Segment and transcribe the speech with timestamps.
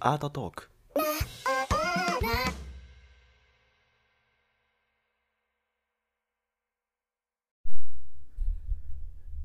[0.00, 0.68] アートトーク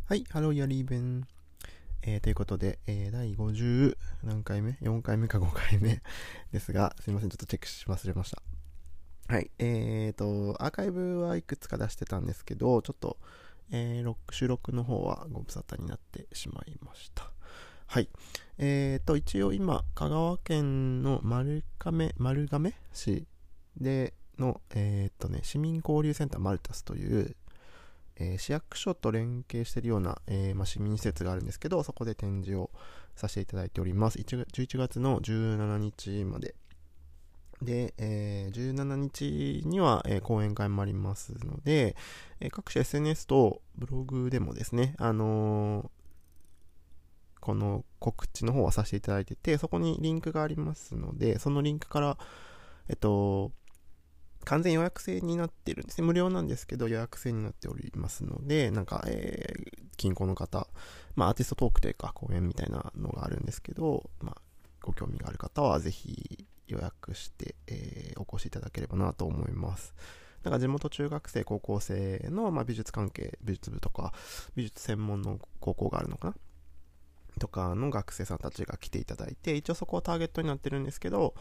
[0.06, 1.28] はい、ハローヤリーベン。
[2.02, 6.02] えー、ということで、えー、第50何回目 ?4 回目か5回目？
[6.52, 8.42] ですが、すいません、ちょっとチェックし忘れました。
[9.28, 13.18] はい、えーと、アーカイブはいくつか出してたんですけど、ちょっと、
[13.70, 17.37] えー、収録の方はご無沙汰になってしまいました。
[17.88, 18.10] はい。
[18.58, 23.26] えーと、一応今、香川県の丸亀、丸亀市
[23.80, 27.36] での、えーとね、市民交流センターマルタスという、
[28.18, 32.72] えー市役所と連携しているような、えま、市民施設があるんですけど、そこで展示を
[33.16, 34.20] させていただいております。
[34.20, 36.56] 11月の17日まで。
[37.62, 41.96] で、えー17日には、えー講演会もありますので、
[42.42, 45.90] えー各種 SNS とブログでもですね、あの
[47.48, 52.18] この告知の方はさせていただいてて、そこにリンクがありますので、そのリンクから、
[52.90, 53.54] えっと、
[54.44, 56.06] 完全予約制になってるんですね。
[56.06, 60.68] 無料なんですけど予約制になっておりますので、なんか、えー、近郊の方、
[61.16, 64.42] まあアーティストトークというか講演みたいなのがあるんですけど、まあ
[64.82, 69.96] ご興味がある方はぜひ予約して、えーお越しいただければなと思います。
[70.44, 74.14] なんか地元中学生、高校生の、まあ、美術関係、美術部とか、
[74.56, 76.36] 美術専門の高校があるのかな
[77.38, 81.34] とかの学生さんたちが来ていただいて、一応そこはターゲットになってるんですけど、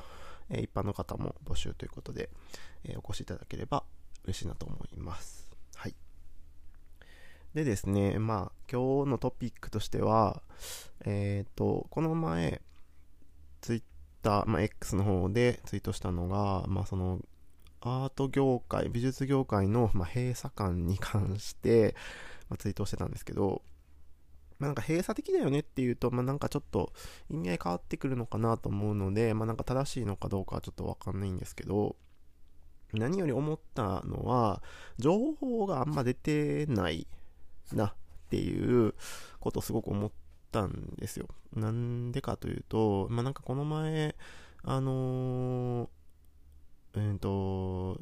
[0.51, 2.31] え一般の方も募集ということで、
[2.85, 3.85] えお越しいただければ
[4.25, 5.51] 嬉しいなと思います。
[5.75, 5.95] はい。
[7.55, 10.43] でですね、まあ、今日のトピックとしては、
[11.05, 12.61] えっ、と、この前、
[13.61, 13.83] ツイッ
[14.23, 17.21] ター、まあ、X の方でツイートしたのが、まあ、その、
[17.81, 21.95] アート業界、美術業界の、ま、閉鎖感に関して、
[22.49, 23.63] まあ、ツイートしてたんですけど、
[24.59, 26.93] まあ、なんか閉鎖的だよねっていうと、まあ、なんかちょっと
[27.29, 31.97] 意味合い変わってくるのかなと思うので、まあ、なんか正しいのかどうかはちょっとわかんないんですけど、
[32.93, 34.63] 何より思ったのは、
[34.99, 37.07] 情報があんま出てない
[37.73, 37.95] なっ
[38.31, 38.95] ていう
[39.41, 40.11] ことをすごく思っ
[40.53, 41.29] たんですよ。
[41.55, 44.17] なんでかというと、まあ、なんかこの前、
[44.63, 45.89] あのー、
[46.95, 48.01] えーと、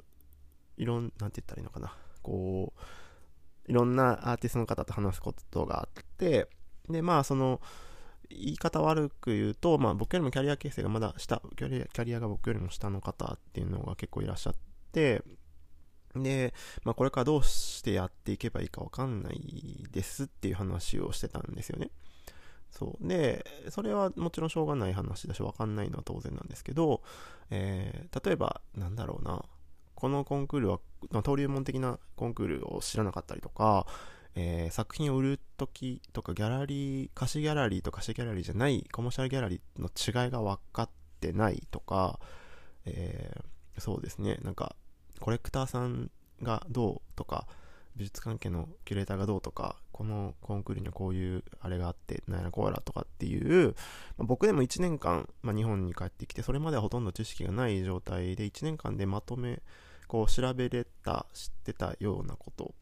[0.77, 1.97] いろん、なんて言ったらいいのかな。
[2.23, 2.81] こう、
[3.67, 6.49] いろんなアーティストの方と話すことがあって、
[6.89, 7.61] で、まあ、その、
[8.31, 14.55] 言い方悪く言うと、まあ、僕よりもキャリア形成がまだ下、キャリアが僕よりも下の方っていうのが結構いらっしゃっ
[14.93, 15.23] て、
[16.15, 16.55] で、
[16.85, 21.91] まあ、これからどうしてやっていけばいいかわかんないですっていう話をしてたんですよね。
[22.71, 23.09] そう。
[23.09, 27.03] で、それはもちろんしょうがない話だし、わかんないのは当然なんですけど、
[27.51, 29.45] えー例えば、なんだろうな、
[29.95, 30.81] このコンクールは、
[31.13, 33.87] 登竜門的なコンクールを知らなかったりとか、
[34.35, 39.89] えー作品を売るときとか、ギャラリー、貸しギャラリーと貸しギャラリーじゃない、コマーシャルギャラリーの
[40.25, 40.89] 違いが分かっ
[41.21, 42.19] てないとか、
[42.87, 43.45] えー
[43.81, 44.77] そうですね、なんか、
[45.21, 46.11] コレクターさん
[46.43, 47.47] がどうとか、
[47.97, 53.75] 美術関係のキュレーターがどうとか、このコンクールにはこういうあれがあって、なんやらこうやらとかっていう、
[54.17, 59.63] まあ僕でも1年間、まあ、日本に帰ってきて、それまではほとんど知識がない状態で、1年間でまとめ、
[60.09, 62.75] こう調べれた、知ってたようなこと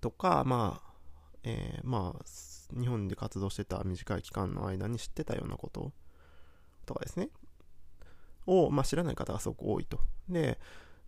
[0.00, 0.94] とか、まあ、
[1.42, 2.24] えーまあ、
[2.78, 5.92] 日本で活動してた短い期間の間に知ってたようなこと
[6.86, 7.28] とかですね、
[8.46, 10.00] を、まあ、知らない方がすごく多いと。
[10.28, 10.58] で、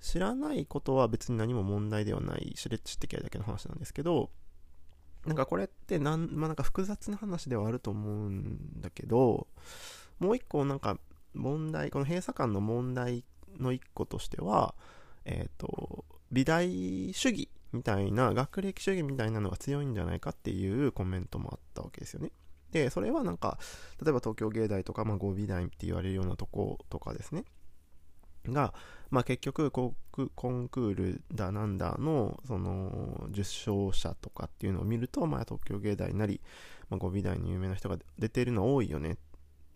[0.01, 4.31] 知らないことは別に何も問題ではない、知れ知ってきゃだけの話なんですけど、
[5.27, 9.49] なんかこれってなん、まあ、なんか複雑な話ではあると思うんだけど、
[10.19, 10.99] もう一個なんか
[11.35, 13.25] 問題、この閉鎖感の問題
[13.59, 14.75] の一個としては、
[15.25, 22.31] えっ、と、美大主義みたいな、学歴主義みたいなのが強いんじゃないかっていうコメントもあったわけですよね。
[22.71, 23.59] で、それはなんか、
[24.03, 27.45] 例えば東京芸大とか、まあ、合美大って言われるようなとことかですね。
[28.53, 28.75] が、
[29.11, 36.41] まあ、結局コ、ンクールだなんだの、その、受賞者とかっていうのを見ると、まあ、東京芸大なり、
[36.91, 39.17] まあ、合美大に有名な人が出てるの多いよね。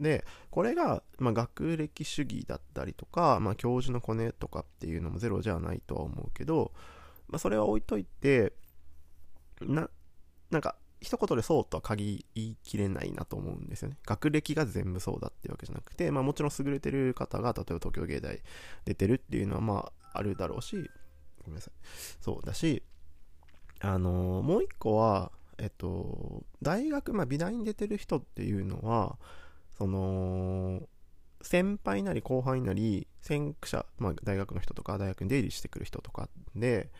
[0.00, 6.72] で、これが、まあ、学歴主義だったりとか、まあ、教授のコネとかっていうのもゼロじゃないとは思うけど、
[7.28, 8.52] まあ、それは置いといて、
[9.60, 9.88] な、
[10.50, 13.96] なんか、一言でそうとは限りきれないなと思うんですよね。
[14.06, 18.40] 学歴が全部そうだっていうわけじゃなくて、まあもちろん優れてる方が、例えば東京芸大
[18.84, 20.76] 出てるっていうのはまああるだろうし、
[21.42, 21.74] ごめんなさい。
[22.20, 22.82] そうだし、
[23.80, 29.18] あのーもう一個は、えっと、大学、まあ美大に出てる人っていうのは、
[29.78, 30.86] その、
[31.42, 36.90] 先輩なり後輩なり、先駆者、まあ大学の人とか大学に出入りしてくる人とかで、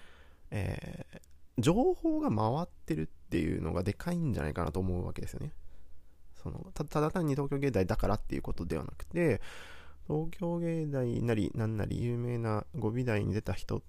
[0.50, 1.20] えー
[1.60, 5.52] 情報が回ってるっていうのがでかいんじゃないかなと思うわけですよね。
[6.42, 9.40] そのただ単に東京芸大だからっていうことではなくて
[10.08, 13.82] 東京芸大なりななり有名な語尾大に出た人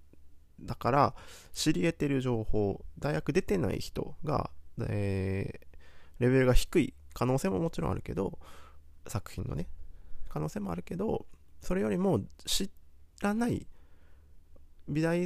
[0.60, 1.16] だから
[1.54, 4.52] 知り得てる情報大学出てない人が、
[4.88, 8.38] えー、レベルが低い可能性ももちろんあるけど
[9.08, 9.68] 作品のね
[10.30, 11.26] 可能性もあるけど
[11.62, 12.70] それよりも知
[13.22, 13.66] らない
[14.88, 15.20] 美大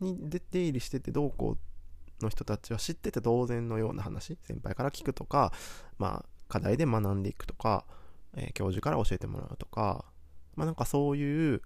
[0.00, 1.58] に出て入りしててどうこう
[2.22, 5.52] の人たちは知ってて当然のような話先輩から聞くとか
[5.98, 7.84] まあ課題で学んでいくとか、
[8.36, 10.04] えー、教授から教えてもらうとか
[10.56, 11.62] まあなんかそういう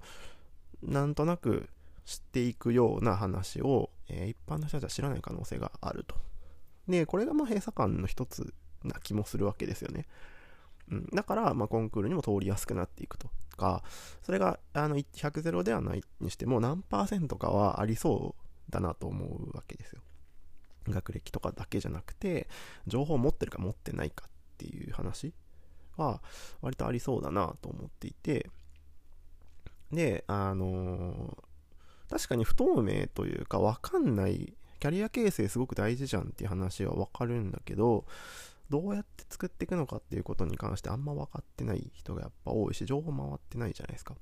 [0.82, 1.68] なんとなく
[2.04, 6.16] 知っていくような話を、えー、一般の人たちは知らない可能性があると。
[6.88, 8.52] で、これがまあ閉鎖感の一つ
[8.84, 10.06] な気もするわけですよね。
[10.90, 13.82] うん、だから、まあ、コンクールにも通りやすくなっていくとか、
[14.22, 20.02] それがあの100ゼロではないにしても何パーセントかはありそうだなと思うわけですよ。
[20.88, 22.48] 学歴とかだけじゃなくて、
[22.86, 25.32] 情報を持ってるか持ってないかっていう話
[25.96, 26.22] は
[26.60, 28.50] 割とありそうだなと思っていて、
[29.92, 38.04] で、あのー、確かに不透明というか分かんないキャリア形成すごく大事じゃんっていう話は分かるんだけど
[38.68, 44.14] どうやって作っていくのかっていうことに関してあんま分かってない人がやっぱ多いし情報回ってないじゃないですか。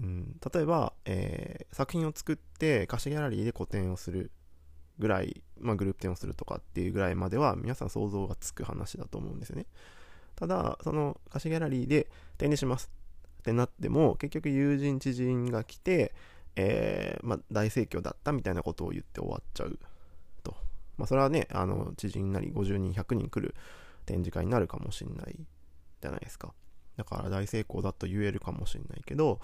[0.00, 4.30] うん、例えば、えー、作品を作って貸しギャラリーで個展をする
[4.98, 9.66] ぐらい、まあ、グループ展をするとかっていうぐらいまでは皆さん想像がつく話だと思うんですよね。
[10.34, 12.08] ただ、その貸しギャラリーで
[12.38, 12.90] 展示します
[13.40, 16.14] ってなっても結局友人知人が来て、
[16.56, 19.78] えー、まあ、大盛況だったみたいなことを言って終わっちゃう
[20.42, 20.56] と。
[20.96, 23.54] まあ、それはね、あの、知人なり50人、100人来る
[24.06, 25.38] 展示会になるかもしんない
[26.00, 26.54] じゃないですか。
[26.96, 29.40] だから大成功だと言えるかもしんないけど、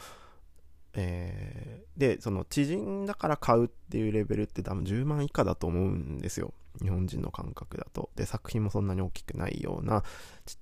[0.94, 6.52] えー、で、その知人だから買うっていうレベルって多分10万以下だと思うんですよ。
[6.80, 8.10] 日本人の感覚だと。
[8.16, 10.04] で、作品もそんなに大きくないような、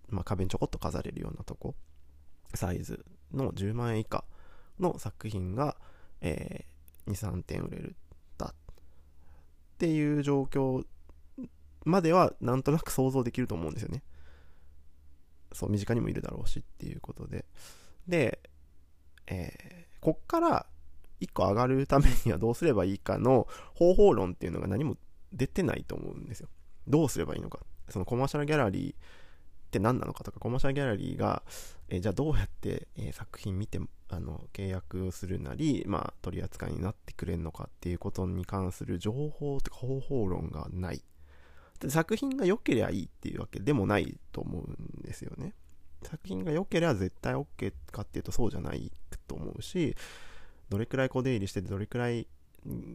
[0.09, 1.75] まあ、壁にちょこっと飾れるようなとこ、
[2.55, 4.25] サイズの10万円以下
[4.79, 5.77] の作品が、
[6.21, 7.97] えー、2、3点売れる
[8.39, 8.55] だっ
[9.79, 10.85] ていう状況
[11.85, 14.03] まではなんとなく想像できると思うんですよね。
[15.53, 17.45] そう、身近にもいるだろうしっていうことで。
[18.07, 18.41] で、
[19.27, 20.67] えー、こっから
[21.21, 24.97] 1個上がるためにはどうすればいいかの方法論っていうのが何も
[25.33, 26.49] 出てないと思うんですよ。
[26.87, 27.61] どうすればいいのか。
[27.89, 28.97] そのコマーシャルギャラリーっ
[29.71, 31.43] て何なのかとか、コマーシャルギャラリーが、
[31.89, 41.03] えー、じゃあどうやって、えー、作品見て、あの、契約をするなり、まあ、取り扱いになってくれるのかっていうことに関する情報とか方法論がない。
[41.89, 45.55] 作品が良ければいいっていうわけでもないと思うんですよね。
[46.03, 48.93] 作品が良ければ絶対 OK かっていうとそうじゃない
[49.27, 49.97] と思うし、
[50.69, 52.27] どれくらいこう出入りしてて、どれくらい、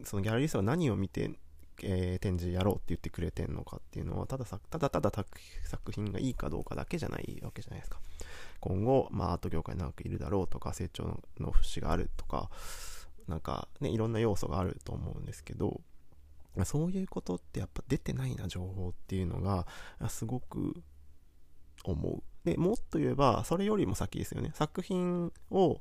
[0.04, 1.30] そのギャラリストは何を見て
[1.82, 5.12] えー、展示やろうって言ってくれてんのかっていうのはただただただ
[5.64, 7.98] 作品がいいかどうかだけじゃないわけじゃないですか。
[8.60, 12.50] 今後、まあ、アート業界長くいるだろうとか成長の節があるとか
[13.28, 15.80] なんかねいろんな要素があると思うんですけど
[16.64, 19.66] そういうことってやっぱ出てないな情報っていうのが
[20.08, 20.74] すごく
[21.84, 22.22] 思う。
[22.46, 25.80] でもっと言えばそれよりも先ですよね作品を、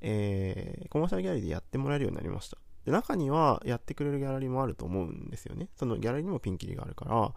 [0.00, 5.68] えー、コマーシャルギャラリーでやってもらえるようになりましたで、中にはやってくれるギャラリーもあると思うんですよね。
[5.76, 7.34] そのギャラリーにもピンキリがあるから、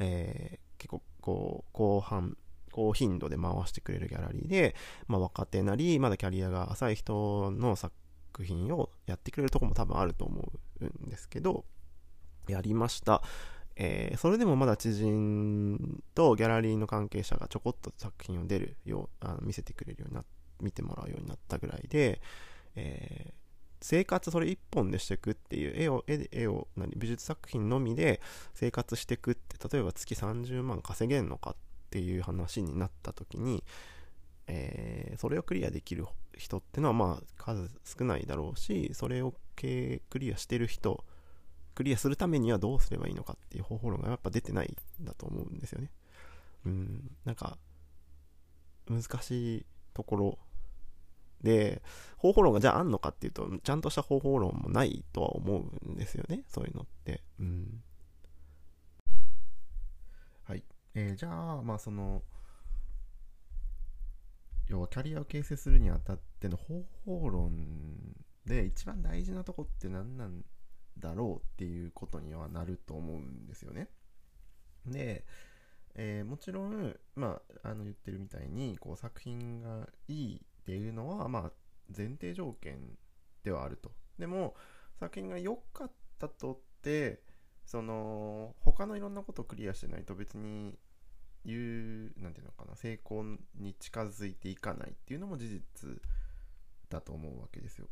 [0.00, 2.36] えー、結構こう、後半、
[2.72, 4.74] 高頻度で回してくれるギャラリーで、
[5.06, 7.92] まあ、若手なり、まだキャリアが浅い人の作
[8.42, 11.64] 品をやってくれるとこも多分あると思うんですけど、
[12.48, 13.22] やりました。
[13.80, 20.24] えー、それでもまだ知人とギャラリーの関係者がちょこっと作品を出るよう、あの見せてくれるようにな、
[20.60, 22.20] 見てもらうようになったぐらいで、
[22.74, 23.38] えー
[23.80, 28.20] 生活それ一本でしていくっていう絵を絵絵を何美術作品のみで
[28.54, 31.56] 生活していくって例えば月30万稼げんのかっ
[31.90, 33.62] ていう話になった時に、
[34.48, 36.06] えー、それをクリアできる
[36.36, 41.04] 人ってのはまあ数少ないだろうしそれをクリアしてる人
[41.78, 45.92] クリアするためにはどうすればいいのかっていう方法論がやっぱ出てないんだと思うんですよね
[46.66, 47.56] うんなんか
[48.90, 50.38] 難しいところ
[51.40, 51.82] で、
[52.16, 56.42] 方法論がじゃああんのかっていうと、ちゃんとした方法論もないとは思うんですよね。
[56.48, 57.22] そういうのって。
[57.38, 57.80] うん。
[60.42, 60.64] はい。
[60.94, 62.24] えー、じゃあ、まあその、
[64.66, 67.52] 要はキャリアを形成するにあたっての方法論
[68.44, 70.42] で一番大事なとこって何なん
[70.98, 73.88] だろうっていうことにはなると思うんですよね。
[74.86, 75.24] で、
[75.94, 81.52] えー、もちろん、まあ、あの言ってるみたいにこう作品がいいっていうのは、まあ、
[81.96, 82.96] 前提条件
[83.44, 83.92] ではあると。
[84.18, 84.54] でも、
[84.98, 87.22] 作品が良かったとって、
[87.64, 90.78] その、他のいろんなことをクリアしてないと別に
[91.44, 93.24] いうなんていうのかな成功
[93.58, 95.90] に近づいていかないっていうのも事実
[96.88, 97.88] だと思うわけですよ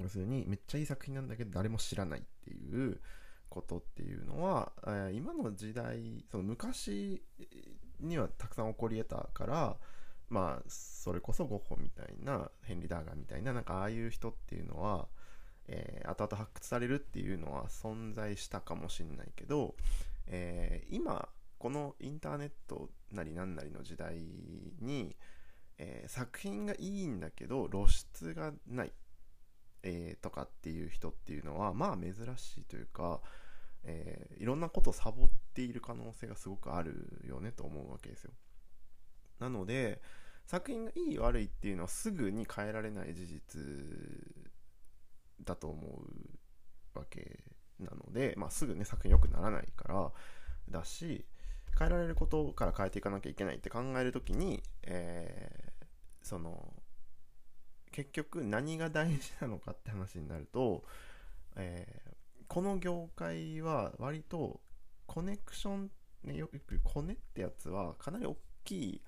[0.00, 3.00] 要するにめっちゃいい作品なんだけど誰も知らないっていう
[3.48, 7.22] ことっていうのは、えー、今の時代その昔
[8.00, 9.76] にはたくさん起こり得たから
[10.30, 15.08] まあそれこそゴッホみたいなヘンリー・ダーガーみたいななんかああいう人っていうのは、
[15.66, 19.74] えー、後々発掘されるっていうのは存在したかもしんないけど、
[20.28, 21.28] えー、今
[21.58, 24.16] このインターネットなりなんなりの時代
[24.80, 25.16] に、
[25.78, 28.92] えー、作品がいいんだけど露出がない、
[29.82, 33.20] えー、とかっていう人っていうのはまあ珍しいというか、
[33.84, 38.32] えー、いろんなことをサボっている可能性がすごくあるよねと思うわけですよ。
[39.38, 40.02] なので
[40.46, 43.60] 作品がいい悪いっていうのはすぐに変えられない事実
[45.44, 46.02] だと思
[46.94, 47.44] うわけ
[47.78, 50.12] なので、まあ、すぐね作品良くならないから
[50.68, 51.24] だし
[51.78, 55.86] 変えられることから変えていかなきゃいけないって考える時に、えー、
[56.22, 56.74] その
[57.92, 60.84] 結局何が大事なのかって話になると、
[61.56, 64.60] えー、この業界は割と
[65.06, 65.90] コネクション、
[66.24, 69.02] ね、よくコネってやつはかなり大きい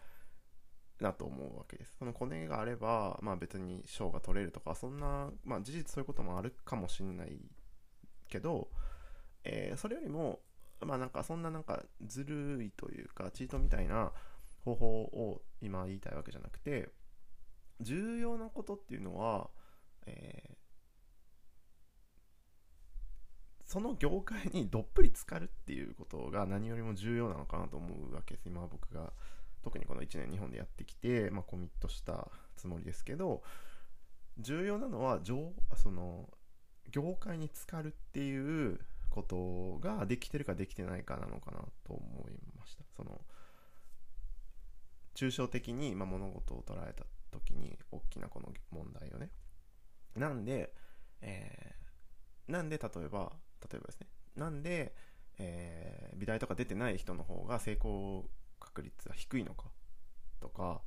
[1.01, 1.97] なと思うわけです。
[1.99, 7.39] そのコネがあれば、まあ別に賞が取れるとか、そんな、まあ事実そういうこともあるかもしんない
[8.29, 8.69] けど、
[9.45, 10.41] えー、それよりも、
[10.81, 14.13] まあなんかそんななんかずるいというか、チートみたいな
[14.65, 16.89] 方法を今言いたいわけじゃなくて、
[17.83, 19.51] 重要なことっていうのは、
[20.07, 20.55] えー、
[23.65, 28.49] その業界にどっぷり浸かるっていうことが何よりも重要なのかなと思うわけです。
[28.49, 29.13] 今僕が
[29.63, 33.43] 特にこの1年日本でやってきて、まあ、コミットしたつもりですけど
[34.39, 35.21] 重要なのは
[35.77, 36.29] その
[36.91, 43.21] 業界に浸かるっていうことができてるかできてないかなのかなと思いましたその
[45.15, 49.31] 抽象的に、ま、物事を捉えた時に大きなこの問題をね。
[50.17, 50.75] なんで、
[51.21, 54.07] えー、なんで例えば例えばですね。
[54.37, 54.95] なんで、
[55.39, 58.29] えー、美大とか出てない人の方が成功
[58.61, 59.71] 確率は低いのか。
[60.41, 60.83] とか、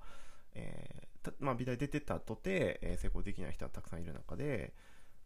[0.54, 4.74] えー、まあ、美大出てたとて、えー、成功できない人はたくさんいる中で、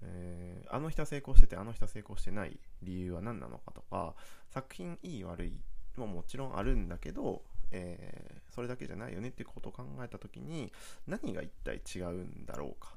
[0.02, 4.16] えー、あの人は成功しててあの人は成功してない理由は何なのかとか
[4.50, 5.60] 作品いい悪い
[5.98, 10.72] ももちろんあるんだけど、えー、それだけじゃないよねっていうことを考えた時に
[11.08, 12.94] 何が一体違うんだろうか？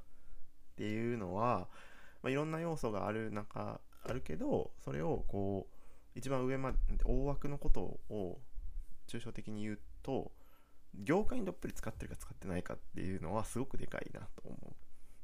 [0.73, 1.69] っていうのは、
[2.23, 8.39] まあ、いろんな要素がある中あるけどそれをこう一番上まで大枠のことを
[9.09, 10.33] 抽象的に言うと
[10.95, 14.57] 業界にどっぷり使ってるか使ってないかっていうのはすごくでかいなと思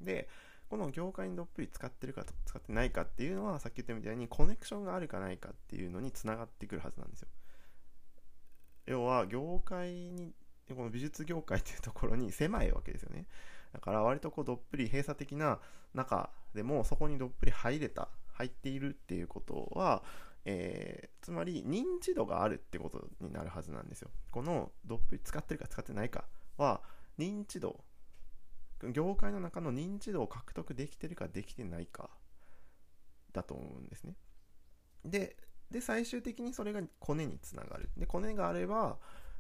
[0.01, 0.05] う。
[0.05, 0.29] で
[0.69, 7.29] この業界にどっぷり使ってるか使ってないかっていうのはさっき言ったみたいにコネクションがあるかないかっていうのにつながってくるはずなんですよ。
[8.89, 10.33] 要は業界に
[10.69, 13.27] この美術業界っていうところに狭いわけですよね
[13.73, 15.59] だから割とこうどっぷり閉鎖的な
[15.95, 20.03] 中でもそこにどっぷり入れた入っているっていうことは
[20.51, 24.09] えー、つまり認知度があるってことになるはずなんですよ。
[24.31, 26.25] このどっぷり使ってるか使ってないか
[26.57, 26.81] は
[27.19, 27.85] 認知度
[28.93, 32.09] 業界の中の認知度を獲得できてるかできてないか
[33.33, 34.15] だと思うんですね。
[35.05, 35.37] で
[35.71, 37.91] で最終的にそれがコネにつながる。
[37.97, 38.97] でコネがあれば、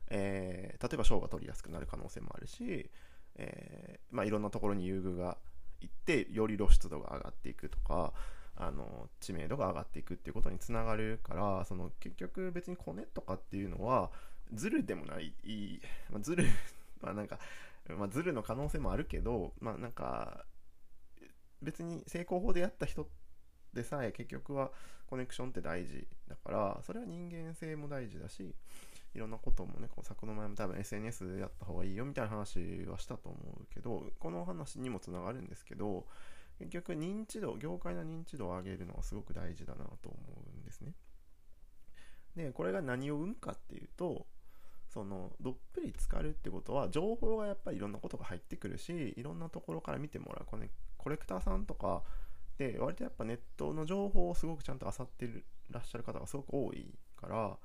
[0.08, 2.90] えー、例えば賞が取りやすくなる可能性もあるし、
[3.36, 5.38] えー、まあ、いろんなところに優遇が
[5.80, 8.12] いってより露出度が上がっていくとか
[8.56, 14.10] あの知名度が上がっていくっていうことにつながるからその結局別にコネとかっていうのは
[14.52, 15.32] ズルでもない、
[16.10, 16.44] まあ、ズル
[17.00, 17.38] まあなんか、
[17.96, 20.44] まあ、ズルの可能性もあるけどまあなんか
[21.62, 23.17] 別に成功法でやった人って
[23.78, 24.70] でさえ結局は
[25.06, 28.54] コネクションって大事だからそれは人間性も大事だし
[29.14, 36.04] いろんなこともねこの作の前も多分 SNS でやった方がいいよみたいな話はしたと思うけどこの話にもつながるんですけど
[36.58, 40.18] 結局認知度、業界の認知度を上げるのはすごく大事だなと思
[40.56, 40.92] うんですね。
[42.36, 44.26] で、これが何を生むかっていうと、
[44.88, 52.02] そのどっぷり浸かるってことは情報がやっぱりいろんなことが入ってくるしいろんなところから見てもらうこれコレクターさんとか
[52.58, 55.28] で割とやっぱネットの情報をすごくちゃんと漁って
[55.70, 57.56] らっしゃる方がすごく多いから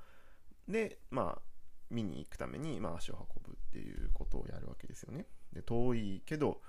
[0.68, 1.42] でまあ
[1.90, 5.26] 見に行くために、まあ、足を運ぶっていうことをやるわけですよね。
[5.52, 6.60] で遠いけど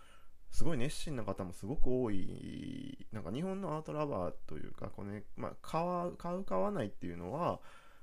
[0.51, 3.07] すごい熱心な方もすごく多い。
[3.11, 7.59] なんか日本のアートラバーというかこれ、ねまあ、買う買う買わないっていうのは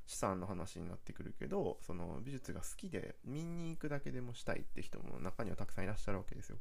[0.06, 6.58] 資産の話になってくるけどその美術が好きで見に行くだけでもしたいって人も中にはたくさんいらっしゃるわけですよ。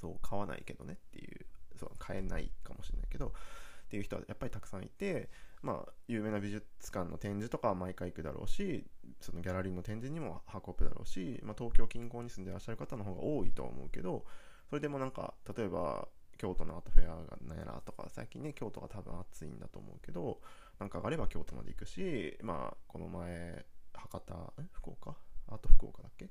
[0.00, 1.46] そう買わないけどねっていう。
[1.76, 5.30] そう買えないかもしれないけどっていう人はやっぱりたくさんいて、
[5.62, 8.84] まあ、有名な美術館の展示とかは毎回行くだろうし
[9.20, 14.24] そのギャラリーの展示にも運ぶだろうし、まあ、東京近郊に住んでらっしゃる方の方が多いと思うけど
[14.68, 20.40] それでもなんか例えば京都のアートフェアがなんやらとか最近ね京都が多分暑いんだと思うけど
[20.78, 23.64] なんか上がれば京都まで行くしまあこの前
[23.94, 25.16] 博多福岡？
[25.48, 26.28] アート福岡だっけ？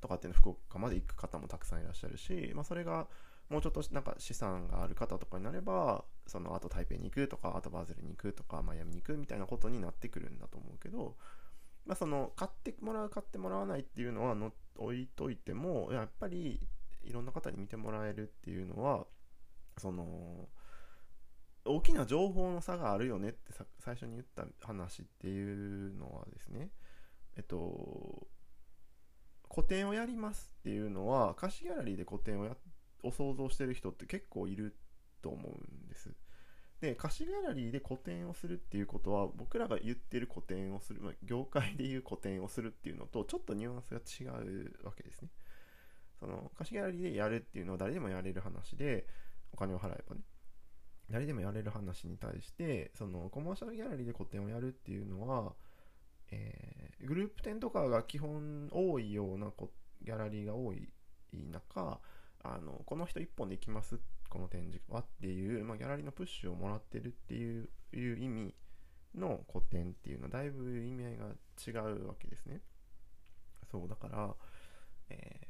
[0.00, 3.08] とかっていうの福岡まで行く方もたくさんいらっしゃるし、まあ、それが
[3.50, 11.16] もうちょっとなんか資産がある方とかになればそのあと台北に行くとかあとバズルに行くとかマイアミに行くみたいなことになってくるんだと思うけど、
[11.86, 16.60] まあ、その買ってもらう買ってもらわないっていうのはの置いといてもやっぱり
[17.02, 19.06] いろんな方に見てもらえるっていうのは
[19.78, 20.48] その
[21.64, 26.70] 大きな情報の差があるよねって最初に言った話っていうのはですね。
[27.36, 28.26] えっと
[29.48, 32.56] 個展をやりますっていうのは貸しギャラリーで個展をやっ
[33.02, 34.74] を想像してる人って結構いる
[35.22, 36.10] と思うんです。
[36.80, 45.28] で貸しギャラリーで個展をするっていうことは僕らが言ってる個展をする、まあ、業界でいう個展をするっていうのとちょっとニュアンスが違うわけですね。
[46.20, 49.06] その貸しギャラリーでやるっていうのは誰でもやれる話で
[49.52, 50.22] お金を払えばね。
[51.10, 55.54] 誰でもやれる話に対してそのコマーシャルギャラリーで個展をやるっていうのは、
[56.30, 59.50] えー、グループ展とかが基本多いような
[60.02, 60.88] ギャラリーが多い
[61.32, 61.98] 中
[62.54, 68.54] あのこの人1本で行きますこの展示はっていう、まあ、ギャラリーのプッシュをもらってるっていう意味
[69.14, 71.26] の個展っていうのはだいぶ意味合いが
[71.66, 72.60] 違うわけですね。
[73.70, 74.34] そうだから
[75.10, 75.40] え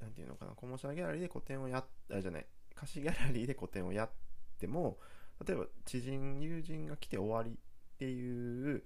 [0.00, 4.10] ー、ていうのかなコモーシャルギャラリーで個展をやっあじゃない貸しギャラリーで個展をやっ
[4.58, 4.98] ても
[5.46, 8.82] 例えば知人友人が来て終わりっていう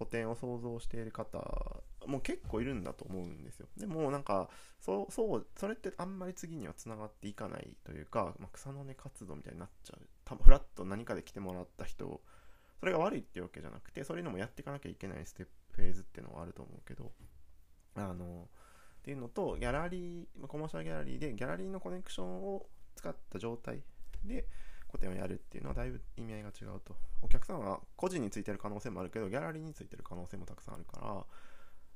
[0.00, 1.38] 個展を想像している方
[2.06, 3.66] も結構いるんだと思うんですよ。
[3.76, 4.48] でもなんか
[4.80, 10.00] そうそうそれってあんまり次にはつながっていかないというか、まあ、草の根活動みたいになっちゃう。
[10.24, 12.22] 多分フラッと何かで来てもらった人
[12.78, 17.12] それが悪いっていうわけじゃなくてそういうのもやっていかなきゃいけないステップフェーズっていうのはあると思うけど
[17.94, 18.48] あの
[19.00, 22.66] っていうのとギャラリーコマーシャルギャラリーでギャラリーのコネクションを
[22.96, 23.82] 使った状態
[24.24, 24.46] で
[24.90, 26.96] 個展をやるっていうのはだいぶ意味合いが違うと。
[27.22, 31.24] お客さんは個人についてる可能性もあるけどギャラリーについてる可能性もたくさんあるから、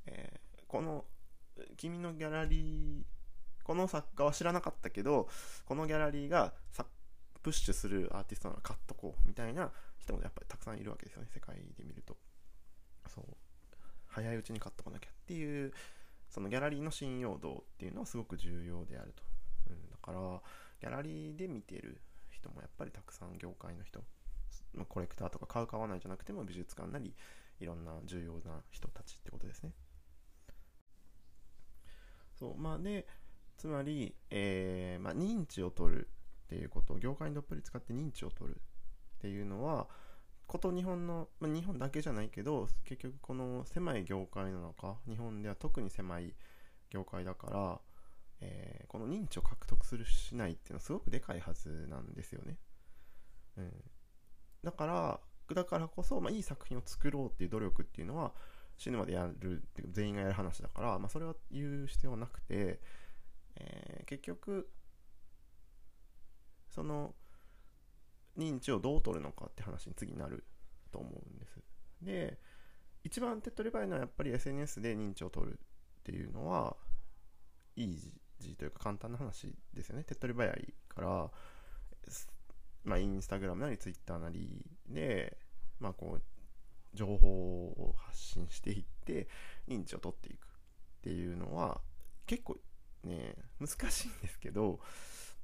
[0.07, 1.05] えー、この
[1.77, 3.03] 君のギャラリー
[3.65, 5.29] この作家は知らなかったけど
[5.65, 6.53] このギャラリーが
[7.43, 12.17] プッシュするアーティストなら買っとこうみたいな人もやっぱりたくさんいるわけですよね世界で見ると。
[13.15, 13.25] そう。
[14.09, 15.73] 早いうちに買っとかなきゃっていう
[16.31, 19.23] そのギャラリーの信用度っていうのはすごく重要であると、
[19.71, 20.41] うん、だから
[20.81, 22.01] ギャラリーで見てる
[22.45, 24.01] 人もやっぱりたくさん業界の人、
[24.75, 27.15] まあ、コレクターとか買う買わないじゃなくても美術館なり
[27.61, 29.73] いろんな重要な人たちってことですね。
[32.39, 33.07] そうまあで
[33.57, 36.09] つまり、えーまあ、認知を取る
[36.47, 39.87] っていうこと業界にどっぷり使って認知を取るっていうのは
[40.47, 46.35] こと日本の、まあ、日本だけじゃないけど結局この狭い業界なの中日本では特に狭い
[46.91, 47.81] 業界だから
[48.45, 52.59] えー、この認知を獲得するしないっていうのはすごくでかいはずなんですよね。
[53.57, 53.73] うん、
[54.63, 55.21] だから
[55.55, 58.33] だからこそ、まあ、いい作品を作ろうっていう努力っていうのは
[58.77, 62.81] 死ぬまでやるって全員がやる話だから、まあ、それは言う必要はなくて、
[63.57, 64.69] えー、結局
[66.71, 67.15] その
[68.37, 70.45] 認知をどう取るのかって話に次になる
[70.91, 71.61] と思うんです。
[72.03, 72.39] で
[73.05, 75.59] 一番手っ取り早いのはやっぱり SNS で認知を取る
[76.01, 76.77] っていうのは
[77.77, 78.13] いい
[78.45, 80.05] ジというか簡単な話ですよね。
[80.05, 81.31] 手っ取り早いから、
[82.85, 85.37] まあ、インスタグラムなりツイッターなりで、
[85.81, 86.23] まあ、こう、
[86.97, 89.29] 情報を発信していって、
[89.69, 90.49] 認知を取っていくっ
[91.03, 91.81] ていうのは、
[92.27, 92.57] 結構
[93.05, 94.81] ね、難しいんですけど、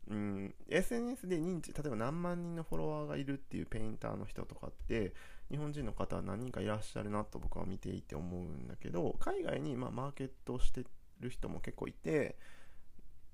[0.08, 5.14] うん、SNS で認知、例えば何万人のフォロワーがいるっていうペインターの人とかって、
[5.50, 10.84] 日本人の方は何人かいらっしゃるなと僕は見ていて思うんだけど、海外にまマーケットをして
[11.20, 12.36] る人も結構いて、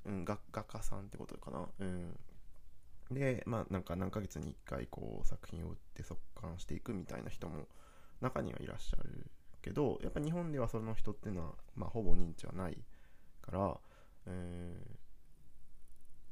[0.06, 1.68] うん、画画家さんってことかな。
[1.80, 2.18] うん。
[3.10, 7.66] で、まあなんか何ヶ月に1回こう作品を売って速乾していくみたいな人も
[8.20, 9.26] 中にはいらっしゃる
[9.62, 12.78] けど、やっぱ日本ではその人っていうのは、まあほぼ認知はない
[13.42, 13.76] から、
[14.26, 14.76] え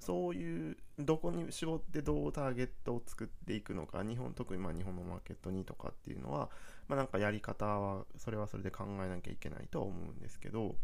[0.00, 6.50] ー、そういうどこに絞ってどうターゲットを作っていくのか日本特にまあ日本のマーケットにとかっていうのは、
[6.88, 10.76] まあ、なんかやり方はそれはそれで考えなきゃいけないとは思うんですけど、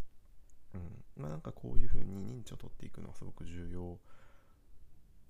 [0.74, 3.98] うんまあ、なんかこういうふうに認知を取っていくのはすごく重要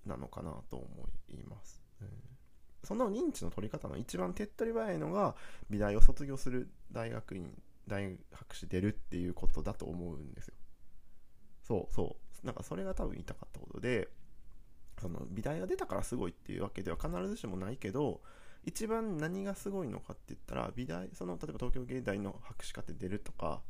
[0.07, 0.87] なのかなと思
[1.29, 1.83] います。
[2.00, 2.09] うん、
[2.85, 5.35] その認知の取り方の一番手っ取り早いのが
[5.68, 7.50] 美大を卒業する大学院
[7.87, 10.55] 大学士出るっていうことだと思うんですよ。
[11.62, 14.09] そうそうなんかそれが多分言いたかったことで
[15.00, 18.20] その美大が出たからすごいっていうわけでは必ずしもないけど
[18.64, 23.62] 一番何がすごいのかって言ったら美大その例えば東京芸大の博士課程出るとか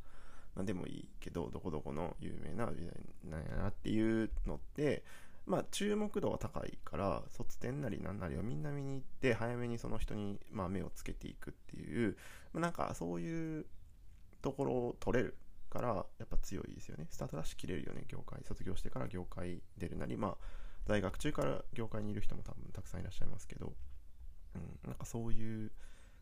[0.56, 5.04] 何でもいいけどどこどこの有名な美大なんやなっていうのって
[5.46, 12.16] まあ注目度が高いから卒展なりなんなりをみんな見に行って早めにその人にまあ目をつけていくっていう
[12.52, 13.66] まあなんかそういう
[14.42, 15.36] ところを取れる
[15.70, 17.06] からやっぱ強いですよね。
[17.10, 18.40] スタートダッシュ切れるよね業界。
[18.44, 20.36] 卒業してから業界出るなりまあ
[20.86, 23.72] 在学中から業界にいる人も多分たくさんいらっしゃいますけど、
[24.56, 25.70] うん、なんかそういう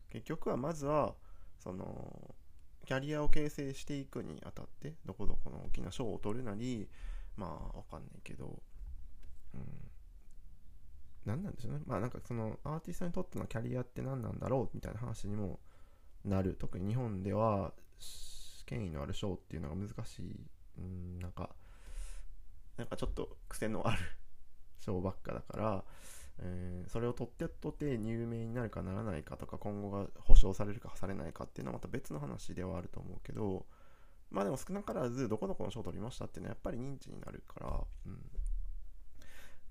[0.09, 1.15] 結局はまずは
[1.57, 2.35] その
[2.89, 6.89] キャリアを形成していくにあたってどこどこの大きな賞を取るなり
[7.37, 8.63] まあわかんないけど、
[9.53, 9.61] うん、
[11.23, 11.81] 何なんでしょうね。
[11.85, 15.59] まあなんかそのアーティストにとってのキャリアって何なんだろうみたいな話にも
[16.25, 16.55] なる。
[16.59, 17.73] 特に日本では
[18.65, 20.35] 権威のある賞っていうのが難しい、
[20.79, 21.51] うん、なんか
[22.75, 23.99] なんかちょっと癖のある
[24.79, 25.85] 賞ばっかだから、
[26.41, 33.65] えー、それを取ってとって有名になるかならないかとか今後が保証されるかされないかっていうのはまた別の話ではあると思うけど
[34.31, 38.19] まあでも少なからずどこどこの賞を取りましたっていうのはやっぱり認知になるから、うん、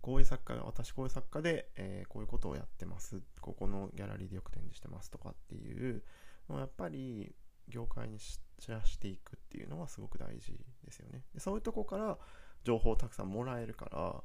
[0.00, 3.20] こういう作家が私こういう作家で、えー、こういうことをやってます。
[3.40, 6.02] ここのギャラリーでよく展示してますとかっていう
[6.48, 7.34] のはやっぱり
[7.68, 10.52] 業界に知らしていくっていうのはすごく大事
[10.84, 11.22] ですよね。
[11.34, 12.18] でそういうとこから
[12.64, 14.22] 情報をたくさんもらえるから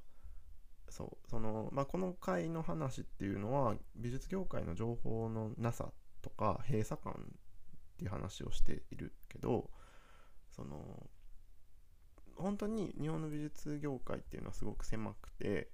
[0.94, 7.16] そうその、まあ、この回の話っていうのは美術業界の情報のなさとか閉鎖感っ
[7.98, 9.72] ていう話をしているけど
[10.56, 11.10] その
[12.36, 15.72] 本当に日本の美術業界っていうのはすごく狭くて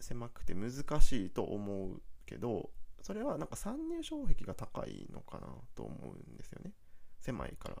[0.00, 2.70] 狭くて難しいと思うけど
[3.02, 6.72] それはなんか参入障壁が高いのかなと思うんですよね。
[7.20, 7.76] 狭いから。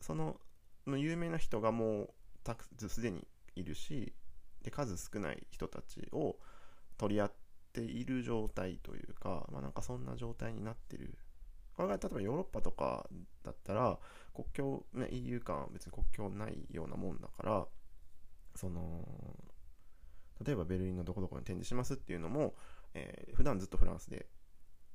[0.00, 0.38] その
[0.86, 2.10] 有名な人がもう
[2.42, 4.12] たくすでにいるし
[4.64, 6.36] で数少ない人たちを
[6.98, 7.32] 取り合っ
[7.72, 11.16] ている状態というか、まあ、なんかそんな状態になってる。
[11.76, 13.08] これが例えばヨーロッパとか
[13.42, 13.98] だったら
[14.32, 17.66] 国境、ね、EU 間は別に国境ないようなもんだから
[18.54, 19.04] その
[20.44, 22.54] 例えばベルリンのどこどこに展示しますっていうのも、
[22.94, 24.26] えー、普段ずっとフランスで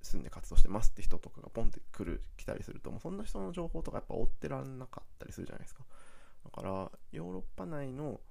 [0.02, 5.84] 住んで活動してますって人とかがポンって来る来たりするともうそんな人の情報とかやっぱ追ってらんなかったりするじゃないですか。
[6.46, 8.22] だからヨーロッパ内の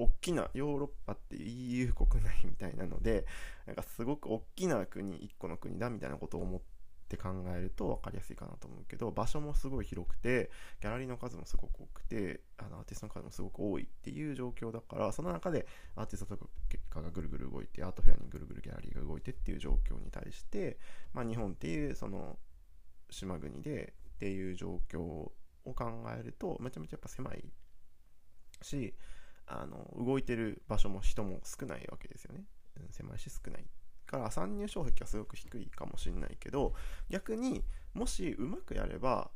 [0.00, 3.26] 大きなヨーロッパって EU 国内みたいなので
[3.66, 6.60] なんかすごく大きな国1個の国だみたいなことを思っ
[7.08, 20.78] て考えると分かりやすいかなと思うけど場所もすごい広くてギャラリーの数もすごく多くてあのアーティストの数もすごく多いっていう状況だからその中でアーティストとか結果がぐるぐる動いてアートフェアにぐるぐるギャラリーが動いてっていう状況に対して、
[21.12, 22.38] まあ、日本っていうその
[23.10, 25.32] 島国でっていう状況を
[25.64, 25.74] 考
[26.18, 27.44] えるとめちゃめちゃやっぱ狭い
[28.62, 28.94] し
[29.50, 32.44] あの動いてる場所も人も少ないわけですよね、
[32.80, 33.64] うん、狭いし少ない
[34.06, 36.74] から参入障壁はすごく低いかもしれないけど
[37.08, 37.62] 逆に
[37.94, 39.30] もしうまくやれば、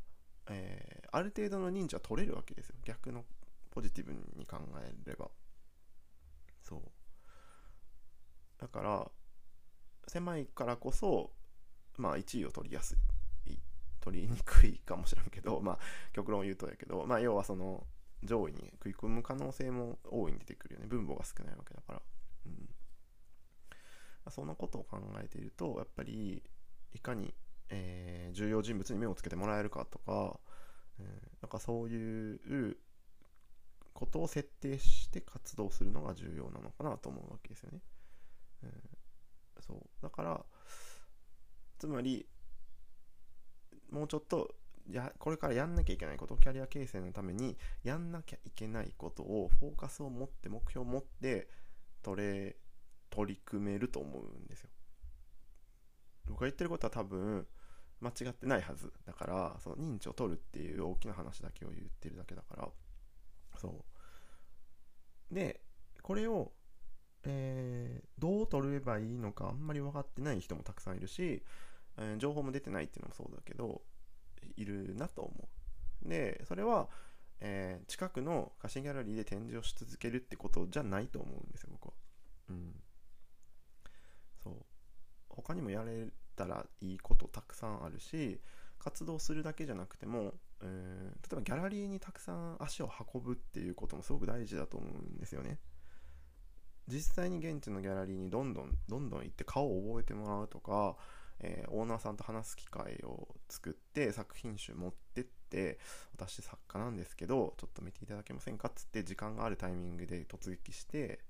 [0.48, 2.77] えー、ある程度の認知は取れるわけですよ。
[2.85, 3.24] 逆の
[3.72, 5.29] ポジティブに考えれば。
[6.62, 6.81] そう。
[8.61, 9.11] だから
[10.07, 11.31] 狭いからこそ
[11.96, 12.98] まあ1位を取りやすい。
[14.00, 15.79] 取りにくいかもしれんけどまあ
[16.12, 17.87] 極論言うとやけどまあ要はその
[18.24, 20.87] 上位に食い込む可能性も大いに出てくるよね。
[20.87, 22.02] 分母が少ないわけだから、
[22.46, 22.68] うん、
[24.30, 26.42] そんなことを考えているとやっぱり
[26.92, 27.34] いかに、
[27.68, 30.40] えー、重要人物に目をつけてもらえるかとか、
[30.98, 32.76] えー、なんかそういう
[33.92, 37.80] ことを設定して活動するのが重要なのかなと思うわけですよね。
[38.62, 38.72] うん、
[39.60, 40.02] そう。
[40.02, 40.44] だから
[41.78, 42.26] つまり
[43.90, 44.54] もうちょっと
[44.92, 51.49] やこれからやんなきゃいけないことキャリア形成のためにやんなきゃいけないことをフォーカスを持って目標を持って
[52.03, 52.57] 取れ
[53.11, 54.70] 取り組めると思うんですよ。
[56.27, 57.47] 僕が言ってることは多分
[58.01, 58.92] 間違ってないはず。
[59.07, 62.68] だからその認知を取るっていう大きな話だけを言ってるだけだから。
[63.57, 63.85] そ
[65.31, 65.35] う。
[65.35, 65.61] で
[66.03, 66.53] これを
[67.27, 71.42] えー、どう取ればいいのかあんまり分かってない人もたくさんいるし、
[71.97, 73.83] えー、情報も出てないっていうのもそうだけど
[74.57, 75.48] いるなと思
[76.04, 76.09] う。
[76.09, 76.88] で、それは、
[77.40, 81.92] えー、近くの貸しギャラリーで展示をし続けるってことじゃないと思うんですよ、僕は。
[82.50, 82.74] うん。
[84.42, 84.54] そう。
[85.28, 88.40] 他にもやれたらいいことたくさんあるし、
[88.78, 95.59] 活動するだけじゃなくても、えー、例えばギャラリーにたくさん足を運ぶっていうこともすごく大事だと思うんですよね。
[96.87, 100.96] 実際に現地のギャラリーにどんどんどんどん行って顔を覚えてもらうとか、
[101.40, 105.79] えー、オーナーさんと話す機会を作って作品集持ってって
[106.14, 111.20] 私作家なんですけどちょっと見ていただけませんかっつって時間があるタイミングで突撃して、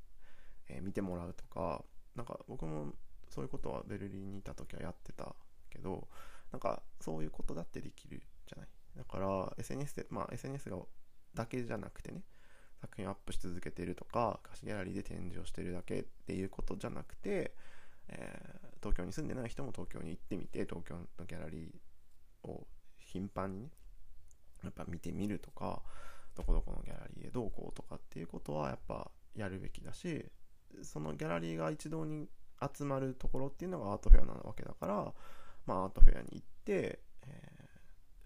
[0.69, 1.83] えー、見てもらうとか
[2.15, 2.93] なんか僕も
[3.29, 5.35] そういうことはベルリンにいた時はやってた
[5.71, 6.07] けど
[6.53, 8.69] なんかそういうことだってできるじゃない。
[8.97, 10.79] だから SNS でまあ SNS が
[11.35, 12.23] だけじゃなくてね
[12.81, 17.55] 作品をアップし続けてるとか貸しギャラリーで展示をしてるだけっていうことじゃなくて、
[18.09, 22.67] えー、東京に住んでない人も東京に行ってみて東京のギャラリーを
[22.99, 23.71] 頻繁にね
[24.63, 25.81] やっぱ見てみるとか
[26.37, 30.27] どこどこのギャラリーへどうこうとかっていうことはやっぱやるべきだし
[30.83, 32.29] そのギャラリーが一堂に
[32.77, 35.13] 集まるところっていうのがアートフェアなわけだから、
[35.67, 37.53] まあ、アートフェアに行って、え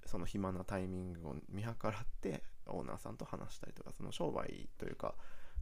[0.04, 5.14] ー、その暇なタイミングを見計らってオーナーさんと話したりとかその商売というか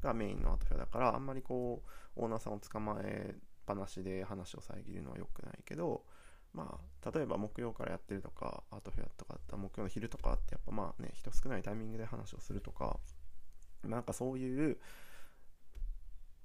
[0.02, 1.82] がメインのアートフェアだからあんまりこ
[2.16, 3.35] うオーナーさんを捕まえ
[3.66, 6.05] ぱなしで話を遮るのは良くないけど
[6.52, 12.98] まあ例えば木曜からやってるとかアートフェアとかあったら木曜の昼とかってやっぱまあね人少ないタイミングで話をするとか
[13.85, 14.79] なんかそういう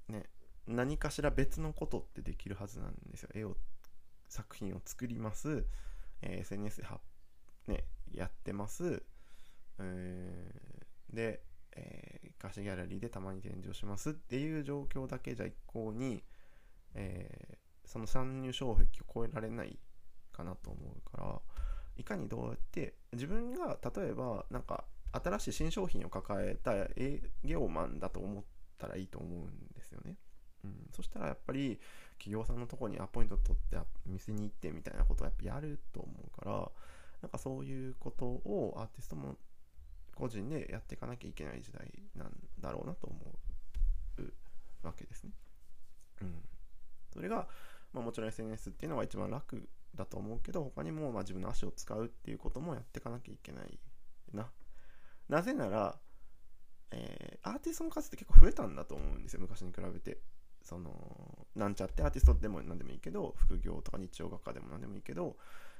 [0.09, 0.25] ね
[0.67, 3.55] 何かしら別のことってできるはずなんですよ絵を
[4.27, 5.65] 作品を作ります、
[6.21, 6.87] えー、SNS で、
[7.67, 9.03] ね、やってます、
[9.79, 11.41] えー、で、
[11.73, 16.23] えー、貸しギャラリーでたまに展示をしますっていう状況だけじゃ一向に、
[16.95, 19.79] えー、その参入障壁を超えられない
[20.31, 21.41] かなと思うから
[21.97, 28.43] いかにどうやって自分が例えばなんか新しい新商品を抱えた営業マンだと思っ
[28.77, 30.15] たらいいと思うんですよね。
[30.63, 31.79] うん、そしたらやっぱり
[32.17, 36.71] 企業さんのとこにアポイント取って店に行ってみたいなことをやっぱやると思うから
[37.21, 39.37] なんかそういうことをアーティストも
[40.15, 43.17] 個人でやっていかなきゃいけない時代なんだろうなと思
[44.19, 45.31] うわけですね。
[46.21, 46.43] うん。
[47.13, 47.47] それが、
[47.93, 53.79] まあ、もちろん SNS っていうのが一番楽だと思うけど他にもまあ自分の足を使うっていうこともやっていかなきゃいけない
[54.33, 54.49] な。
[55.29, 55.97] なぜなら、
[56.91, 60.19] えー、アーティストの数って結構増えたんだと思うんですよ昔に比べて。
[60.63, 65.35] そのなんちゃってアーティストでも何でもいいけど副業とか日曜学科でも何でもいいけど、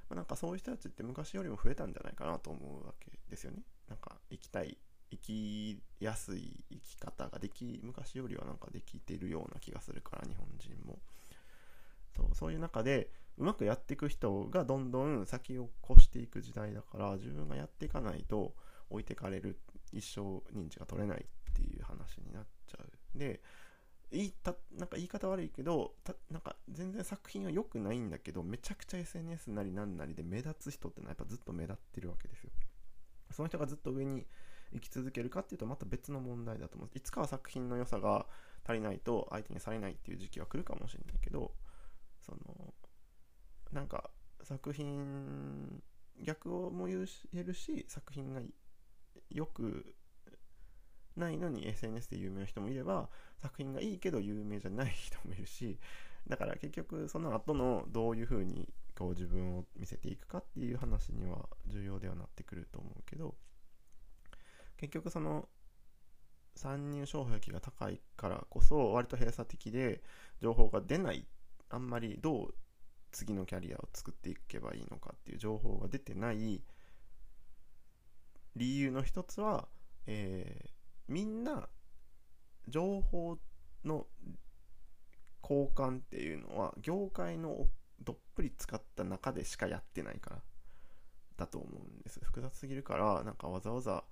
[0.10, 4.78] まあ、なんかそういう人たちって昔よりも増えたんじゃないかなと思うわけですよねなんか生きたい
[5.12, 11.00] 生きやすい生き方ができ昔よりはなんかできてるような気がするから日本人も
[12.22, 18.54] そうそういう中でうまくやっていく人がどんどん先を越していく時代だから自分がやっていかないと
[18.90, 19.60] 置いてかれる
[19.92, 20.22] 一生
[20.58, 23.18] 認知が取れないっていう話になっちゃう。
[23.18, 23.42] で
[24.12, 25.94] 言いたなんか言い方悪いけど
[26.30, 32.52] なんか全然作品は良くないんだけどめちゃくちゃ SNS なりなんなりで目立つ人ってのはやっぱずっと目立ってるわけですよ。
[33.32, 34.28] その人がずっと上に
[34.74, 36.90] 生き続けるかっていうとまた別の問題だと思う。
[36.94, 38.28] いつかは作品の良さが
[38.66, 41.54] 足りないと相手にされないっていう時期は来るかもしれないけど
[42.22, 42.74] その
[43.72, 44.10] なんか
[44.44, 45.82] 作品
[46.24, 48.42] 逆をも言えるし作品が
[49.30, 49.96] よく
[51.16, 53.10] ないのに SNS で有名な人もいれば
[53.42, 55.78] 作品がいいけど有名じゃない人もいるし
[56.28, 63.36] だから結局その後のどういうふうにこう自分を見せていくかっていう話には重要ではなってくると思うけど
[64.78, 65.48] 結局その
[66.56, 70.02] 参入障壁が高いからこそ割と閉鎖的で
[70.42, 71.26] 情報が出ない
[71.72, 72.54] あんまりどう
[73.12, 76.62] 次のキャリアを作っていけばいいのかっていう情報が出てない
[78.56, 79.68] 理由の一つは、
[80.08, 80.70] えー、
[81.08, 81.68] みんな
[82.68, 83.38] 情報
[83.86, 84.06] の
[85.44, 87.68] 交換っていうのは業界の
[88.02, 90.38] どっぷり使った中でしかやってないから
[91.38, 92.20] だと思うんです。
[92.24, 94.04] 複雑すぎるからなんかわざわざ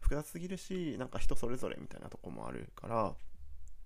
[0.00, 3.14] 複雑すぎるしなんか人それぞれみたいなとこもあるから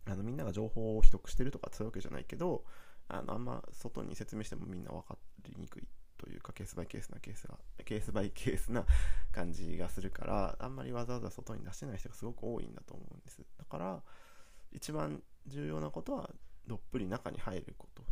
[0.07, 2.65] あのみんなが情報を秘匿してるとかそういうわけじゃないけど
[3.09, 8.87] あのあんま外に説明してもみんな分かりにくいというかケースバイケースなケースがケースバイケースな
[9.33, 13.45] 感じがするからあんまりわざわざ外に出してない人がすごく多いんだと思うんです。
[13.59, 14.03] だから
[14.73, 16.31] 一番重要なことは
[16.67, 18.05] どっぷり中に入ること。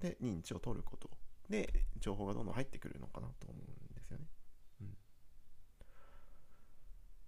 [0.00, 1.10] で認知を取ること。
[1.48, 4.26] で情報がどんどん入ってくるのかなと思うんですよね。
[4.80, 4.96] うん、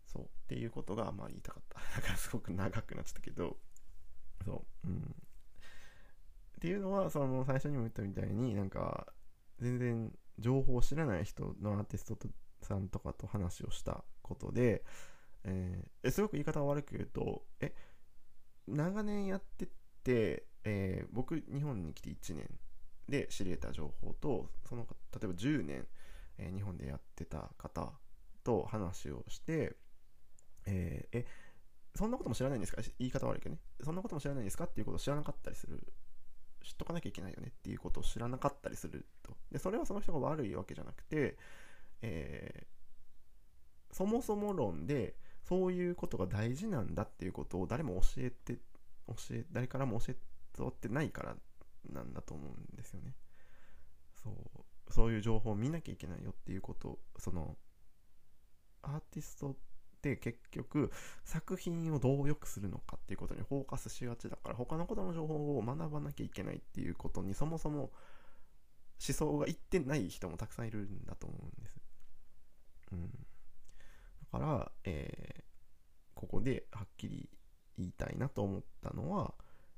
[0.06, 0.24] そう。
[0.24, 1.78] っていうことがまあ言いたかった。
[2.00, 3.58] だからすごく長くなっちゃったけど。
[4.44, 5.14] そう、うん、
[6.56, 9.06] っていうのはその最初にも言ったみたいになんか
[9.58, 12.18] 全然情報を知らない人のアーティスト
[12.62, 14.84] さんとかと話をしたことで、
[15.44, 17.74] えー、すごく言い方を悪く言うとえ
[18.66, 19.68] 長年やって
[20.02, 22.48] て、えー、僕日本に来て1年
[23.08, 25.86] で知り得た情報とその例えば10年、
[26.38, 27.92] えー、日本でやってた方
[28.42, 29.76] と話をして、
[30.66, 31.26] えー、え
[31.94, 32.82] そんなことも知らないんですか？
[32.98, 33.60] 言い方悪いけどね。
[33.82, 34.64] そんなことも知らないんですか？
[34.64, 35.82] っていうことを知らなかったりする
[36.66, 41.36] 知っとかなきゃいけないよねっていうことを知らなかったりするとでそれはその人が悪いわけじゃなくて、
[42.02, 45.14] えー、そもそも論で
[45.48, 48.58] そういうことが大事なんだっていうことを誰も教えて
[49.06, 50.20] 教え誰からも教えて
[50.68, 51.36] ってないから
[51.92, 53.14] なんだと思うんですよね。
[54.22, 57.56] そうそういう情報を見なきゃいけないよっていうことその
[58.82, 59.56] アーティスト
[59.96, 60.90] って結局
[61.24, 67.90] 作品をどう良くするのかっていうことにフォーカスしがちだから他のことの情報を学ばなきゃいけないっていうことにそもそも
[69.04, 71.80] 思想がいってない人もたくさんいるんだと思うんです。
[72.92, 73.10] うん、
[74.32, 75.42] だから、えー、
[76.14, 77.28] ここではっきり
[77.76, 79.34] 言いたいなと思ったのは、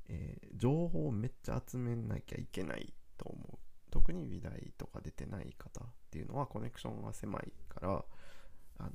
[0.08, 3.58] えー、情報をめっちゃ集めなきゃいけないと思う。
[3.90, 8.04] 特に美大とか出てない方っていうのはコネクションが狭いから、
[8.78, 8.90] あの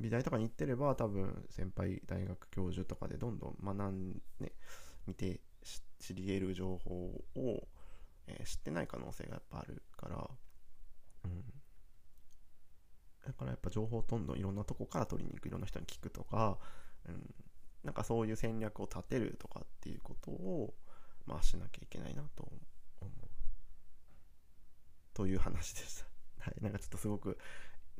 [0.00, 4.52] 美大とかに行ってれば多分先輩大学教授とかでどんどん学んで、
[5.06, 5.40] 見て
[5.98, 7.68] 知り得る情報を、
[8.26, 10.30] えー、知ってない可能性がやっぱあるから、
[11.24, 11.42] うん、
[13.26, 16.58] だからやっぱ情報をどんどんいろんなとこから取りに行くいろんな人に聞くとか、
[17.08, 17.34] うん、
[17.84, 20.74] なんかそういう戦略を立てるとかっていうことを
[21.26, 22.70] まあしなきゃいけないなと思う。
[25.12, 26.06] という話でした。
[26.38, 26.62] はい。
[26.62, 27.36] なんかちょっとすごく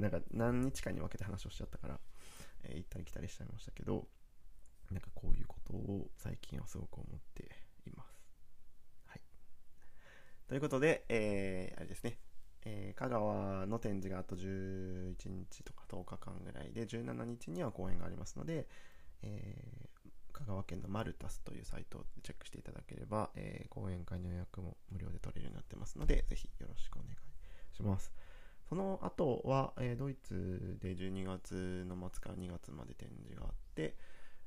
[0.00, 2.00] なんか何日かに分けて話をしちゃったから、
[2.64, 4.06] えー、行ったり来たりしちゃいましたけど
[4.90, 7.44] なんかこういうことを最近はすごく思って
[7.86, 8.20] います。
[9.06, 9.20] はい。
[10.48, 12.18] ということで、えー、あれですね。
[12.62, 18.66] えー、香川の展示があと11日とか10日間ぐらいで17日には公演がありますので、
[19.22, 28.12] えー、香川県のマルタスというサイトをチェックしていただければ、えー、講演会の予約も無料で取れるようになってますので、ぜひよろしくお願いします。
[28.70, 33.96] その後は、えー、ドイツで12月の末から2月まで展示があって、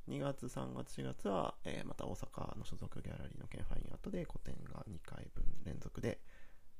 [0.07, 6.21] 2月、3月、4月は、えー、また大阪の所属ギャラリーのケンファインアートで個展が2回分連続で、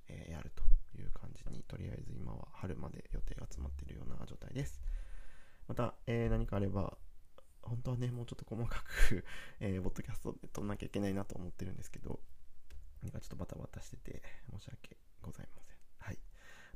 [0.08, 0.64] えー、やると
[0.98, 4.82] いう感じに、とりあえず今は春まで予定が詰まっているような状態です。
[5.68, 6.98] また、えー、何かあれば、
[7.62, 9.26] 本当はね、もうちょっと細かく
[9.60, 12.22] えー、ポッドキャストで録んなきゃいけないなと思ってるんですけど、
[13.02, 15.63] なんかちょっとバタバタしてて、申し訳ございません。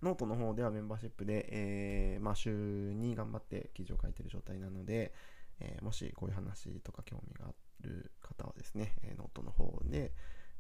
[0.04, 2.52] ノートの方ではメンバーシップで、えー、まあ、週
[2.94, 5.14] に頑張って記事を書いてる状態なので、
[5.60, 10.14] えー、もしこういう話とか興味がある方はですね、えノートの方で、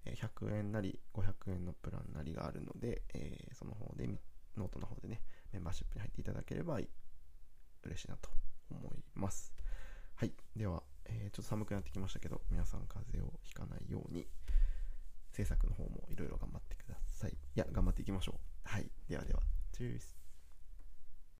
[0.06, 4.08] 100円なり500円のプランなりがあるので、えー、その方で、
[4.56, 5.22] ノートの方でね、
[5.52, 6.80] メンバーシップに入っていただければ
[7.84, 8.30] 嬉しいなと
[8.72, 9.54] 思います。
[10.16, 10.34] はい。
[10.56, 14.28] では、え、ちょっと寒くなってきましたけど、皆さん風邪をひかないように、
[15.32, 17.32] 制作の方もいろいろ頑張ってください。
[17.32, 18.57] いや、頑張っていきましょう。
[18.68, 18.92] はい。
[19.08, 20.27] ではでは、チュース。